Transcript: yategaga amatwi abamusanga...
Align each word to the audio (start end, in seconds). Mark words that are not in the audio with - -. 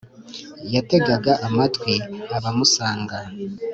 yategaga 0.75 1.31
amatwi 1.47 1.93
abamusanga... 2.37 3.17